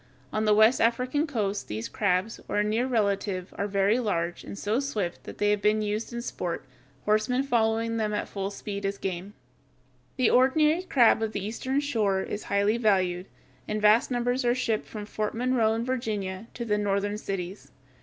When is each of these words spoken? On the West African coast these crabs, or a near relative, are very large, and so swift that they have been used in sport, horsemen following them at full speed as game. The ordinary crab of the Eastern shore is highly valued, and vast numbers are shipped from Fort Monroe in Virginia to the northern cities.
On 0.33 0.45
the 0.45 0.55
West 0.55 0.81
African 0.81 1.27
coast 1.27 1.67
these 1.67 1.87
crabs, 1.87 2.39
or 2.47 2.57
a 2.57 2.63
near 2.63 2.87
relative, 2.87 3.53
are 3.55 3.67
very 3.67 3.99
large, 3.99 4.43
and 4.43 4.57
so 4.57 4.79
swift 4.79 5.25
that 5.25 5.37
they 5.37 5.51
have 5.51 5.61
been 5.61 5.83
used 5.83 6.11
in 6.11 6.23
sport, 6.23 6.65
horsemen 7.05 7.43
following 7.43 7.97
them 7.97 8.11
at 8.11 8.27
full 8.27 8.49
speed 8.49 8.83
as 8.83 8.97
game. 8.97 9.35
The 10.17 10.31
ordinary 10.31 10.81
crab 10.81 11.21
of 11.21 11.33
the 11.33 11.45
Eastern 11.45 11.81
shore 11.81 12.23
is 12.23 12.45
highly 12.45 12.77
valued, 12.77 13.27
and 13.67 13.79
vast 13.79 14.09
numbers 14.09 14.43
are 14.43 14.55
shipped 14.55 14.87
from 14.87 15.05
Fort 15.05 15.35
Monroe 15.35 15.75
in 15.75 15.85
Virginia 15.85 16.47
to 16.55 16.65
the 16.65 16.79
northern 16.79 17.19
cities. 17.19 17.71